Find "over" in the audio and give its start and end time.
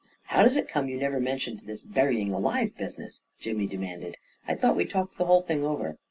5.63-5.99